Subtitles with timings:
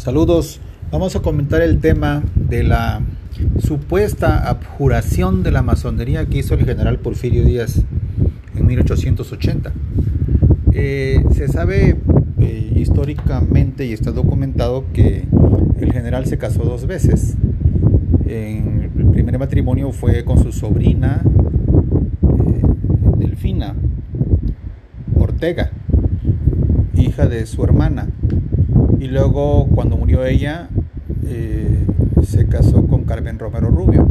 [0.00, 0.60] Saludos.
[0.90, 3.02] Vamos a comentar el tema de la
[3.58, 7.82] supuesta abjuración de la masonería que hizo el general Porfirio Díaz
[8.56, 9.74] en 1880.
[10.72, 11.98] Eh, se sabe
[12.38, 15.26] eh, históricamente y está documentado que
[15.78, 17.36] el general se casó dos veces.
[18.24, 21.20] En el primer matrimonio fue con su sobrina
[22.22, 22.62] eh,
[23.18, 23.74] Delfina
[25.14, 25.72] Ortega,
[26.94, 28.08] hija de su hermana
[29.00, 30.68] y luego cuando murió ella
[31.26, 31.86] eh,
[32.22, 34.06] se casó con Carmen Romero Rubio.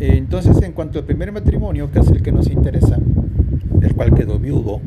[0.00, 2.98] Entonces, en cuanto al primer matrimonio, que es el que nos interesa,
[3.78, 4.80] del cual quedó viudo,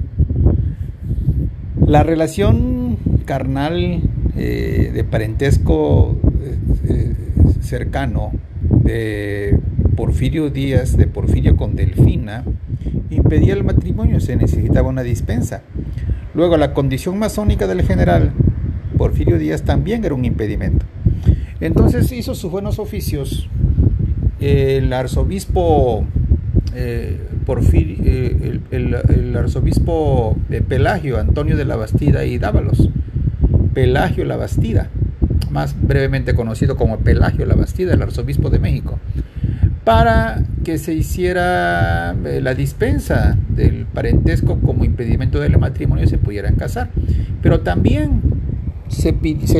[1.85, 4.01] la relación carnal
[4.35, 6.17] eh, de parentesco
[6.89, 7.13] eh,
[7.61, 8.31] cercano
[8.83, 9.59] de
[9.95, 12.43] Porfirio Díaz, de Porfirio con Delfina,
[13.11, 15.61] impedía el matrimonio, se necesitaba una dispensa.
[16.33, 18.33] Luego, la condición masónica del general
[18.95, 20.85] Porfirio Díaz también era un impedimento.
[21.59, 23.47] Entonces hizo sus buenos oficios
[24.39, 26.05] el arzobispo
[26.75, 30.35] eh, eh, el, arzobispo
[30.67, 32.89] Pelagio Antonio de la Bastida y Dávalos,
[33.73, 34.89] Pelagio la Bastida,
[35.51, 38.99] más brevemente conocido como Pelagio la Bastida, el arzobispo de México,
[39.83, 46.17] para que se hiciera eh, la dispensa del parentesco como impedimento del matrimonio y se
[46.17, 46.89] pudieran casar.
[47.43, 48.21] Pero también
[48.87, 49.11] se,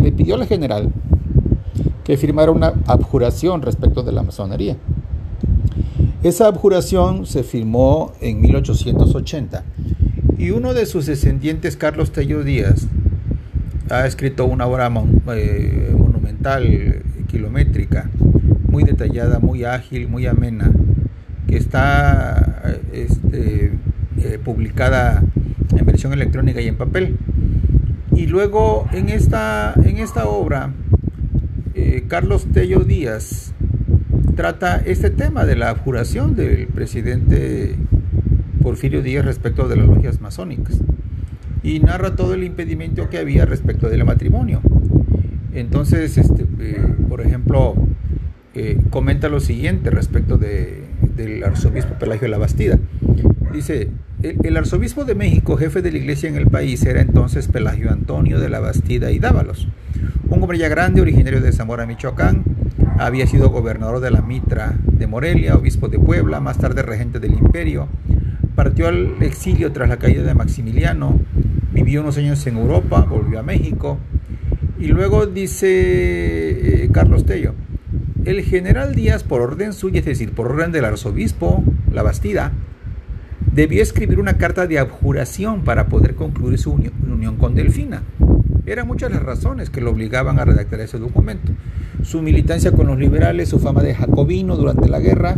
[0.01, 0.91] le pidió al general
[2.03, 4.77] que firmara una abjuración respecto de la masonería.
[6.23, 9.63] Esa abjuración se firmó en 1880
[10.37, 12.87] y uno de sus descendientes, Carlos Tello Díaz,
[13.89, 14.91] ha escrito una obra
[15.35, 18.09] eh, monumental, kilométrica,
[18.69, 20.71] muy detallada, muy ágil, muy amena,
[21.47, 23.71] que está este,
[24.17, 25.23] eh, publicada
[25.77, 27.17] en versión electrónica y en papel.
[28.15, 30.73] Y luego en esta, en esta obra,
[31.73, 33.53] eh, Carlos Tello Díaz
[34.35, 37.75] trata este tema de la abjuración del presidente
[38.61, 40.79] Porfirio Díaz respecto de las logias masónicas
[41.61, 44.61] y narra todo el impedimento que había respecto del matrimonio.
[45.53, 47.75] Entonces, este, eh, por ejemplo,
[48.53, 52.79] eh, comenta lo siguiente respecto del arzobispo Pelagio de la Bastida.
[53.51, 53.89] Dice,
[54.43, 58.39] el, arzobispo de México, jefe de la iglesia en el país, era entonces Pelagio Antonio
[58.39, 59.67] de la Bastida y Dávalos,
[60.29, 62.43] un hombre ya grande, originario de Zamora, Michoacán,
[62.97, 67.33] había sido gobernador de la Mitra de Morelia, obispo de Puebla, más tarde regente del
[67.33, 67.87] imperio,
[68.55, 71.19] partió al exilio tras la caída de Maximiliano,
[71.71, 73.99] vivió unos años en Europa, volvió a México,
[74.79, 75.67] y luego dice
[76.83, 77.53] eh, Carlos Tello,
[78.25, 82.51] el general Díaz, por orden suya, es decir, por orden del arzobispo, la Bastida,
[83.55, 88.03] debió escribir una carta de abjuración para poder concluir su unión, con Delfina.
[88.65, 91.53] Eran muchas las razones que lo obligaban a redactar ese documento.
[92.03, 95.37] Su militancia con los liberales, su fama de jacobino durante la guerra,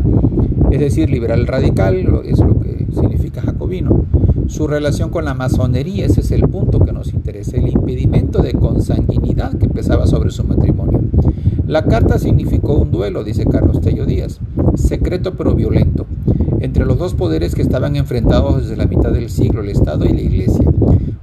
[0.72, 1.96] es decir, liberal radical,
[2.26, 4.06] es lo que significa jacobino.
[4.48, 8.54] Su relación con la masonería, ese es el punto que nos interesa, el impedimento de
[8.54, 11.02] consanguinidad que pesaba sobre su matrimonio.
[11.68, 14.40] La carta significó un duelo, dice Carlos Tello Díaz,
[14.76, 16.08] secreto pero violento
[16.60, 20.14] entre los dos poderes que estaban enfrentados desde la mitad del siglo, el Estado y
[20.14, 20.66] la Iglesia.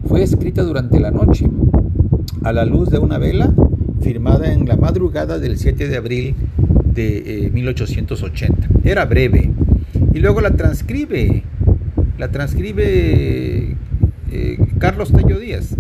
[0.07, 1.49] Fue escrita durante la noche,
[2.43, 3.53] a la luz de una vela,
[4.01, 6.35] firmada en la madrugada del 7 de abril
[6.95, 8.67] de 1880.
[8.67, 9.51] Eh, Era breve.
[10.13, 11.43] Y luego la transcribe,
[12.19, 13.77] la transcribe
[14.31, 15.75] eh, Carlos Tello Díaz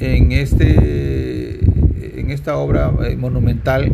[0.00, 1.60] en, este,
[2.20, 3.92] en esta obra eh, monumental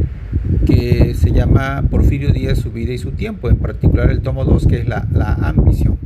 [0.66, 4.66] que se llama Porfirio Díaz, su vida y su tiempo, en particular el tomo 2,
[4.66, 5.06] que es la,
[5.43, 5.98] ambición.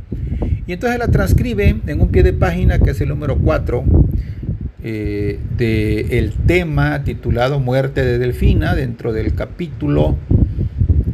[0.67, 3.83] Y entonces la transcribe en un pie de página, que es el número 4,
[4.83, 10.15] eh, del tema titulado Muerte de Delfina, dentro del capítulo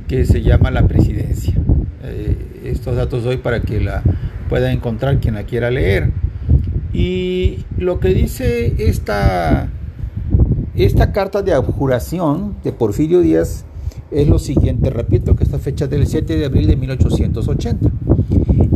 [0.08, 1.54] que se llama La Presidencia.
[2.04, 2.36] Eh,
[2.66, 4.04] estos datos doy para que la
[4.50, 6.10] pueda encontrar quien la quiera leer.
[6.94, 9.70] Y lo que dice esta
[10.76, 13.66] esta carta de abjuración de Porfirio Díaz
[14.10, 17.90] es lo siguiente, repito que esta fecha del 7 de abril de 1880.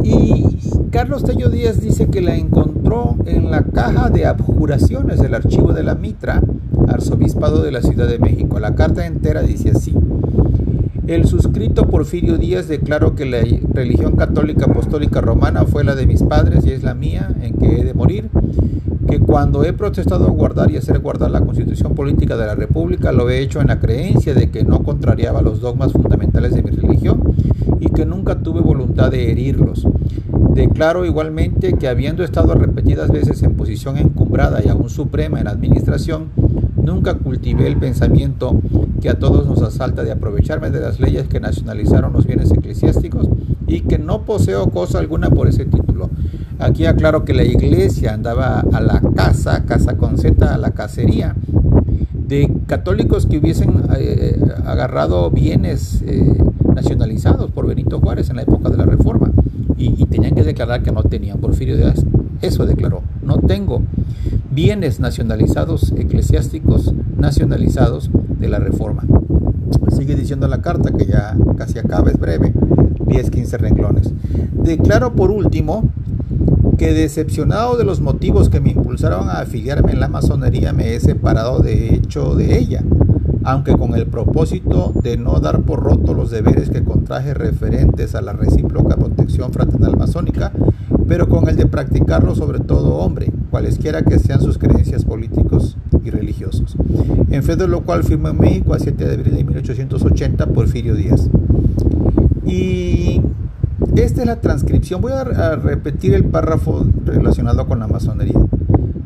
[0.04, 0.58] Y
[0.92, 5.84] Carlos Tello Díaz dice que la encontró en la caja de abjuraciones del archivo de
[5.84, 6.42] la Mitra,
[6.88, 8.60] arzobispado de la Ciudad de México.
[8.60, 9.94] La carta entera dice así.
[11.08, 13.40] El suscrito Porfirio Díaz declaró que la
[13.74, 17.80] religión católica apostólica romana fue la de mis padres y es la mía, en que
[17.80, 18.30] he de morir
[19.08, 23.30] que cuando he protestado guardar y hacer guardar la constitución política de la República, lo
[23.30, 27.36] he hecho en la creencia de que no contrariaba los dogmas fundamentales de mi religión
[27.80, 29.88] y que nunca tuve voluntad de herirlos.
[30.54, 35.52] Declaro igualmente que habiendo estado repetidas veces en posición encumbrada y aún suprema en la
[35.52, 36.30] administración,
[36.82, 38.62] nunca cultivé el pensamiento
[39.02, 43.28] que a todos nos asalta de aprovecharme de las leyes que nacionalizaron los bienes eclesiásticos
[43.68, 46.10] y que no poseo cosa alguna por ese título.
[46.60, 51.36] Aquí aclaro que la iglesia andaba a la casa, casa con Z, a la cacería,
[52.28, 56.44] de católicos que hubiesen eh, agarrado bienes eh,
[56.74, 59.32] nacionalizados por Benito Juárez en la época de la Reforma
[59.78, 61.40] y, tenían que declarar que no tenían.
[61.40, 62.06] Porfirio Díaz
[62.42, 63.82] eso declaró, no tengo
[64.52, 68.10] bienes nacionalizados, eclesiásticos nacionalizados
[68.40, 69.04] de la Reforma.
[69.96, 74.12] Sigue diciendo la carta que ya casi acaba, es breve, 10-15 renglones.
[74.54, 75.90] Declaro por último
[76.78, 81.00] que decepcionado de los motivos que me impulsaron a afiliarme en la masonería me he
[81.00, 82.84] separado de hecho de ella,
[83.44, 88.22] aunque con el propósito de no dar por roto los deberes que contraje referentes a
[88.22, 90.52] la recíproca protección fraternal masónica,
[91.08, 96.10] pero con el de practicarlo sobre todo hombre, cualesquiera que sean sus creencias políticos y
[96.10, 96.76] religiosos.
[97.30, 100.96] En fe de lo cual firmó en México a 7 de abril de 1880 Porfirio
[100.96, 101.30] Díaz.
[102.46, 103.22] Y
[103.96, 105.02] esta es la transcripción.
[105.02, 105.24] Voy a,
[105.56, 108.40] repetir el párrafo relacionado con la masonería.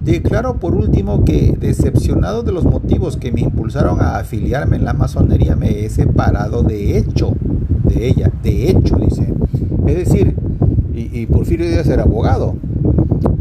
[0.03, 4.94] Declaro por último que, decepcionado de los motivos que me impulsaron a afiliarme en la
[4.94, 7.33] masonería, me he separado de hecho
[7.83, 8.31] de ella.
[8.44, 9.33] De hecho, dice.
[9.86, 10.36] Es decir,
[10.94, 12.56] y, Porfirio Díaz era abogado.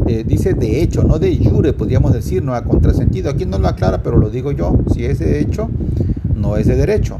[0.07, 3.29] Eh, dice de hecho, no de jure, podríamos decir, no ha contrasentido.
[3.29, 4.77] Aquí no lo aclara, pero lo digo yo.
[4.93, 5.69] Si es de hecho,
[6.35, 7.17] no es de derecho.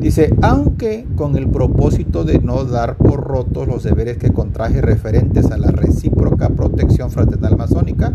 [0.00, 5.50] Dice, aunque con el propósito de no dar por rotos los deberes que contraje referentes
[5.50, 8.10] a la recíproca protección fraternal masónica,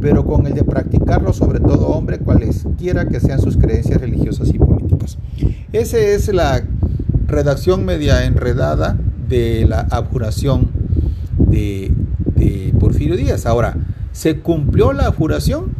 [0.00, 4.58] pero con el de practicarlo sobre todo hombre cualesquiera que sean sus creencias religiosas y
[4.58, 5.18] políticas.
[5.72, 6.62] Esa es la
[7.26, 8.96] redacción media enredada
[9.28, 10.70] de la abjuración
[11.38, 11.92] de,
[12.80, 13.44] Porfirio Díaz.
[13.44, 13.76] Ahora,
[14.12, 15.72] ¿se cumplió la abjuración?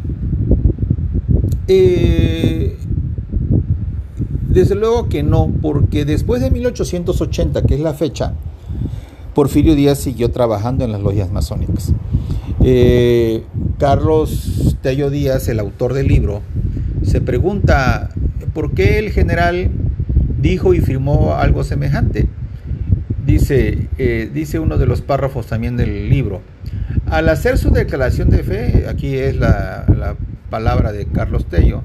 [1.67, 2.77] Eh,
[4.49, 8.33] desde luego que no, porque después de 1880, que es la fecha,
[9.35, 11.93] Porfirio Díaz siguió trabajando en las logias masónicas.
[12.61, 13.43] Eh,
[13.77, 16.41] Carlos Tello Díaz, el autor del libro,
[17.03, 18.09] se pregunta
[18.53, 19.69] por qué el general
[20.41, 22.27] dijo y firmó algo semejante.
[23.25, 26.41] Dice, eh, dice uno de los párrafos también del libro,
[27.05, 30.15] al hacer su declaración de fe, aquí es la, la
[30.49, 31.83] palabra de Carlos Tello,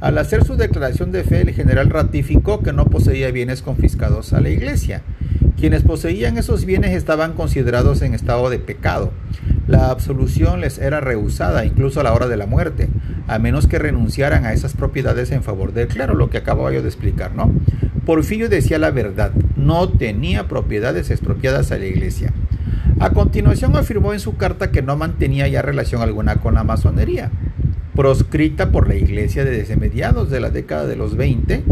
[0.00, 4.40] al hacer su declaración de fe, el general ratificó que no poseía bienes confiscados a
[4.40, 5.02] la iglesia.
[5.58, 9.12] Quienes poseían esos bienes estaban considerados en estado de pecado.
[9.66, 12.88] La absolución les era rehusada incluso a la hora de la muerte,
[13.26, 16.80] a menos que renunciaran a esas propiedades en favor del clero, lo que acabo yo
[16.80, 17.50] de explicar, ¿no?
[18.06, 22.32] Porfirio decía la verdad, no tenía propiedades expropiadas a la iglesia.
[23.00, 27.30] A continuación afirmó en su carta que no mantenía ya relación alguna con la masonería
[27.98, 31.64] proscrita por la Iglesia desde mediados de la década de los 20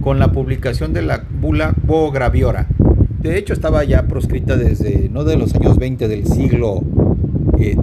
[0.00, 1.74] con la publicación de la bula
[2.10, 2.68] Graviora.
[3.20, 6.82] De hecho, estaba ya proscrita desde, no de los años 20 del siglo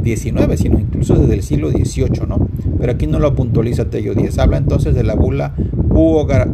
[0.04, 2.50] XIX, eh, sino incluso desde el siglo XVIII, ¿no?
[2.80, 4.40] Pero aquí no lo puntualiza Tello Díaz.
[4.40, 5.54] Habla entonces de la bula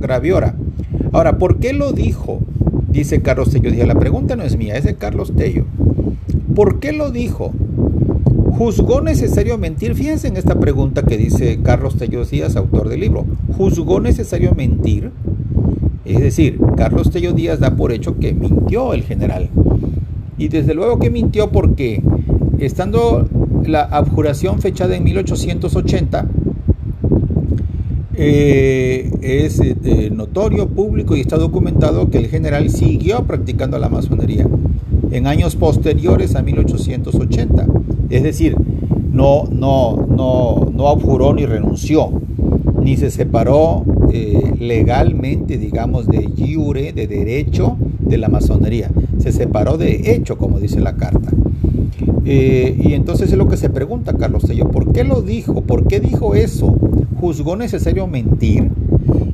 [0.01, 0.53] Graviora.
[1.13, 2.41] Ahora, ¿por qué lo dijo?
[2.89, 3.87] Dice Carlos Tello Díaz.
[3.87, 5.63] La pregunta no es mía, es de Carlos Tello.
[6.53, 7.53] ¿Por qué lo dijo?
[8.57, 9.93] ¿Juzgó necesario mentir?
[9.93, 13.23] Fíjense en esta pregunta que dice Carlos Tello Díaz, autor del libro.
[13.55, 15.11] ¿Juzgó necesario mentir?
[16.05, 19.49] Es decir, Carlos Tello Díaz da por hecho que mintió el general.
[20.39, 22.01] Y desde luego que mintió porque,
[22.57, 23.29] estando
[23.63, 26.25] la abjuración fechada en 1880,
[28.15, 34.47] eh, es eh, notorio, público y está documentado que el general siguió practicando la masonería
[35.11, 37.67] en años posteriores a 1880.
[38.09, 38.55] Es decir,
[39.11, 42.09] no, no, no, no abjuró ni renunció,
[42.81, 43.83] ni se separó
[44.13, 48.89] eh, legalmente, digamos, de jure, de derecho de la masonería.
[49.17, 51.31] Se separó de hecho, como dice la carta.
[52.25, 55.61] Eh, y entonces es lo que se pregunta Carlos Tello, ¿por qué lo dijo?
[55.61, 56.75] ¿Por qué dijo eso?
[57.19, 58.69] ¿Juzgó necesario mentir?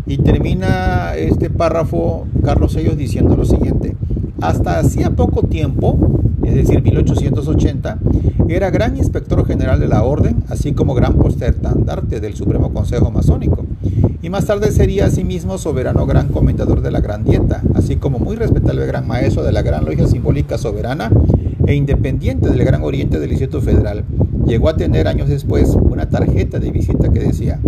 [0.05, 3.95] Y termina este párrafo Carlos Tello diciendo lo siguiente,
[4.41, 5.97] hasta hacía poco tiempo,
[6.45, 7.99] es decir, 1880,
[8.49, 13.65] era gran inspector general de la orden, así como gran postertandarte del Supremo Consejo Masónico.
[14.21, 18.35] Y más tarde sería asimismo soberano gran comentador de la Gran Dieta, así como muy
[18.35, 21.11] respetable gran maestro de la Gran Logia Simbólica Soberana
[21.67, 24.03] e independiente del Gran Oriente del Instituto Federal,
[24.45, 27.59] llegó a tener años después una tarjeta de visita que decía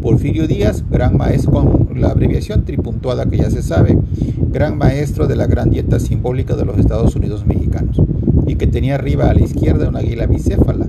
[0.00, 3.98] Porfirio Díaz, gran maestro, con la abreviación tripuntuada que ya se sabe,
[4.50, 8.00] gran maestro de la gran dieta simbólica de los Estados Unidos mexicanos,
[8.46, 10.88] y que tenía arriba a la izquierda una águila bicéfala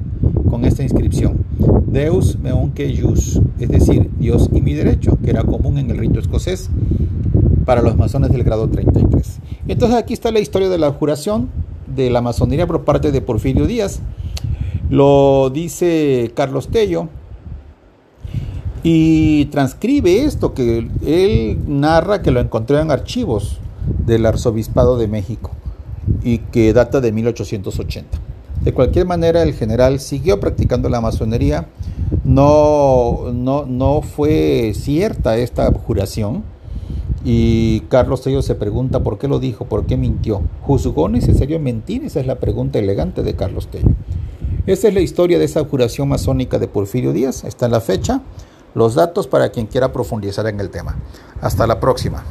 [0.50, 1.46] con esta inscripción,
[1.88, 6.20] Deus meunque jus, es decir, Dios y mi derecho, que era común en el rito
[6.20, 6.70] escocés
[7.66, 9.40] para los masones del grado 33.
[9.68, 11.50] Entonces aquí está la historia de la juración
[11.96, 14.00] de la masonería por parte de Porfirio Díaz.
[14.92, 17.08] Lo dice Carlos Tello
[18.84, 23.60] y transcribe esto que él narra que lo encontró en archivos
[24.06, 25.52] del Arzobispado de México
[26.24, 28.20] y que data de 1880.
[28.66, 31.68] De cualquier manera, el general siguió practicando la masonería.
[32.26, 36.44] No, no, no fue cierta esta juración.
[37.24, 40.42] Y Carlos Tello se pregunta por qué lo dijo, por qué mintió.
[40.64, 42.04] ¿Juzgó necesario mentir?
[42.04, 43.96] Esa es la pregunta elegante de Carlos Tello.
[44.72, 47.44] Esta es la historia de esa juración masónica de Porfirio Díaz.
[47.44, 48.22] Está en la fecha
[48.74, 50.96] los datos para quien quiera profundizar en el tema.
[51.42, 52.24] Hasta la próxima.